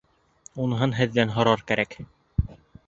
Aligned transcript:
Уныһын 0.63 0.95
һеҙҙән 1.01 1.37
һорар 1.37 1.65
кәрәк! 1.73 1.99